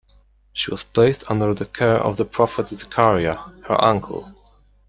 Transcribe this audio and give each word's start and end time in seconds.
She 0.51 0.71
was 0.71 0.81
placed 0.83 1.29
under 1.29 1.53
the 1.53 1.67
care 1.67 1.99
of 1.99 2.17
the 2.17 2.25
prophet 2.25 2.69
Zechariah, 2.69 3.37
her 3.67 3.79
uncle. 3.79 4.33